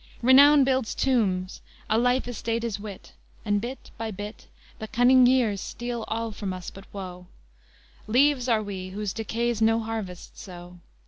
Renown 0.23 0.63
builds 0.63 0.95
tombs; 0.95 1.61
a 1.87 1.95
life 1.95 2.27
estate 2.27 2.63
is 2.63 2.79
Wit; 2.79 3.13
And, 3.45 3.61
bit 3.61 3.91
by 3.99 4.09
bit, 4.09 4.47
The 4.79 4.87
cunning 4.87 5.27
years 5.27 5.61
steal 5.61 6.05
all 6.07 6.31
from 6.31 6.53
us 6.53 6.71
but 6.71 6.91
woe; 6.91 7.27
Leaves 8.07 8.49
are 8.49 8.63
we, 8.63 8.89
whose 8.89 9.13
decays 9.13 9.61
no 9.61 9.79
harvest 9.79 10.39
sow. 10.39 10.79